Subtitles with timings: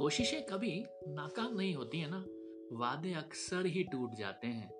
[0.00, 2.24] कोशिशें कभी नाकाम नहीं होती है ना।
[2.72, 4.70] वादे अक्सर ही टूट जाते हैं,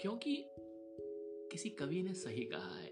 [0.00, 0.44] क्योंकि
[1.52, 2.90] किसी कवि ने सही कहा है।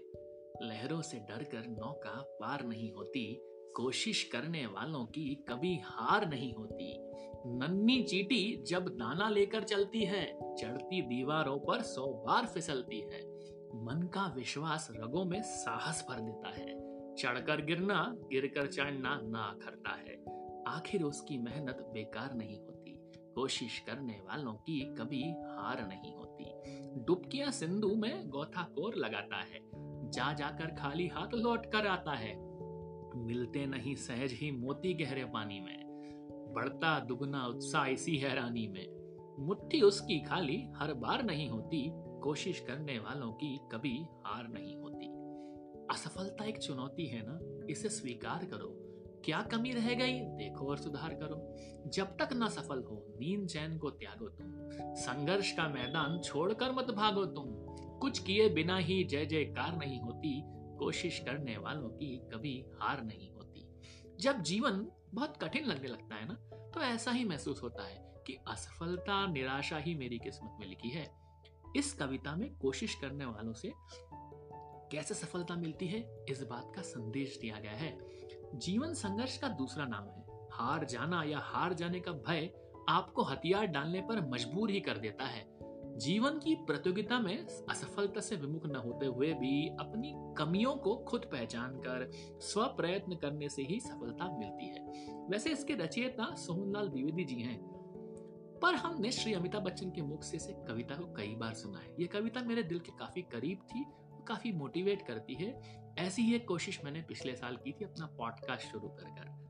[0.61, 3.41] लहरों से डरकर नौका पार नहीं होती,
[3.75, 6.97] कोशिश करने वालों की कभी हार नहीं होती।
[7.57, 13.21] नन्नी चीटी जब दाना लेकर चलती है, चढ़ती दीवारों पर सौ बार फिसलती है।
[13.75, 16.71] मन का विश्वास रगों में साहस भर देता है।
[17.15, 24.13] चढ़कर गिरना, गिरकर चढ़ना ना करता है। आखिर उसकी मेहनत बेकार नहीं होती। कोशिश करने
[24.13, 26.45] वालों की कभी हार नहीं होती।
[27.03, 29.59] डुबकियाँ सिंधु में गोथाकोर लगाता है।
[30.11, 32.35] जा जाकर खाली हाथ लौट कर आता है।
[33.25, 35.83] मिलते नहीं सहज ही मोती गहरे पानी में।
[36.53, 39.03] बढ़ता दुगना उत्साह इसी हैरानी में।
[39.39, 45.07] मुट्ठी उसकी खाली हर बार नहीं होती। कोशिश करने वालों की कभी हार नहीं होती।
[45.91, 47.67] असफलता एक चुनौती है ना?
[47.69, 48.82] इसे स्वीकार करो।
[49.25, 50.19] क्या कमी रह गई?
[50.19, 51.55] देखो और सुधार करो।
[51.89, 54.51] जब तक न सफल हो, नींद चैन को त्यागो तुम।
[54.95, 57.45] संघर्ष का मैदान छोड़कर मत भागो तुम।
[57.99, 60.41] कुछ किए बिना ही जय जयकार नहीं होती।
[60.77, 63.67] कोशिश करने वालों की कभी हार नहीं होती।
[64.19, 66.33] जब जीवन बहुत कठिन लगने लगता है ना
[66.73, 71.13] तो ऐसा ही महसूस होता है कि असफलता, निराशा ही मेरी किस्मत में लिखी है।
[71.75, 73.73] इस कविता में कोशिश करने वालों से
[74.91, 77.97] कैसे सफलता मिलती है, इस बात का संदेश दिया गया है।
[78.53, 82.53] जीवन संघर्ष का दूसरा नाम है। हार जाना या हार जाने का भय
[82.89, 85.53] आपको हथियार डालने पर मजबूर ही कर देता है।
[85.97, 91.21] जीवन की प्रतियोगिता में असफलता से विमुख न होते हुए भी अपनी कमियों को खुद
[91.21, 97.23] पहचान कर स्व प्रयत्न करने से ही सफलता मिलती है। वैसे इसके रचयिता सोहनलाल द्विवेदी
[97.23, 97.73] जी हैं।
[98.61, 102.07] पर हमने श्री अमिताभ बच्चन के मुख से कविता को कई बार सुना है। ये
[102.07, 103.85] कविता मेरे दिल के काफ़ी करीब थी
[104.27, 105.61] काफ़ी मोटिवेट करती है।
[105.99, 109.43] ऐसी ही एक कोशिश मैंने पिछले साल की थी अपना पॉडकास्ट शुरू कर कर।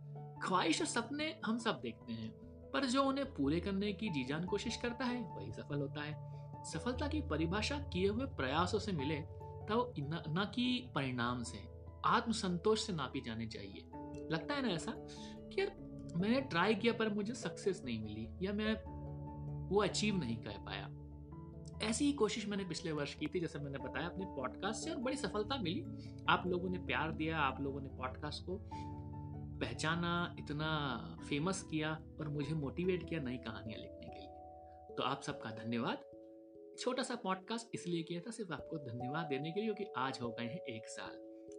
[0.44, 2.32] ख्वाहिश और सपने हम सब देखते हैं
[2.74, 6.34] पर जो उन्हें पूरे करने की जी जान कोशिश करता है वही सफल होता है।
[6.64, 11.74] सफलता की परिभाषा किए हुए प्रयासों से मिले तो न, कि परिणाम से।
[12.06, 13.90] आत्मसंतोष से नापी जानी चाहिए।
[14.32, 15.76] लगता है ना ऐसा कि यार
[16.18, 18.74] मैंने ट्राई किया पर मुझे सक्सेस नहीं मिली या मैं
[19.70, 20.90] वो अचीव नहीं कर पाया।
[21.84, 24.98] ऐसी ही कोशिश मैंने पिछले वर्ष की थी, जैसे मैंने बताया, अपने पॉडकास्ट से और
[24.98, 25.86] बड़ी सफलता मिली।
[26.30, 28.60] आप लोगों ने प्यार दिया, आप लोगों ने पॉडकास्ट को
[29.60, 31.00] पहचाना, इतना
[31.30, 35.98] फ़ेमस किया और मुझे मोटिवेट किया नई कहानियाँ लिखने के लिए। तो आप सबका धन्यवाद।
[36.80, 40.30] छोटा सा पॉडकास्ट इसलिए किया था, सिर्फ़ आपको धन्यवाद देने के लिए, क्योंकि आज हो
[40.30, 41.16] गए हैं एक साल।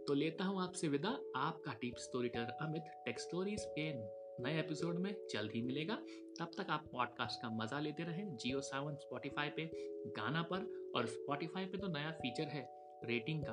[0.08, 4.98] तो लेता हूँ आपसे विदा। आपका टीप story teller Amit tech's stories pen नए एपिसोड
[4.98, 5.94] में जल्द ही मिलेगा।
[6.38, 9.66] तब तक आप पॉडकास्ट का मज़ा लेते रहें जियो सावन स्पॉटिफाई पे,
[10.06, 12.68] गाना पर, और स्पॉटिफाई पे तो नया फीचर है
[13.04, 13.52] रेटिंग का।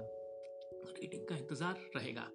[1.01, 2.29] रेटिंग का इंतज़ार रहेगा।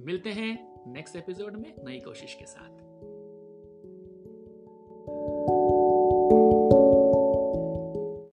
[0.00, 2.86] मिलते हैं नेक्स्ट एपिसोड में नई कोशिश के साथ।